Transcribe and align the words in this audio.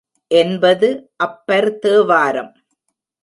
என்பது 0.31 0.87
அப்பர் 1.17 1.77
தேவாரம். 1.77 2.51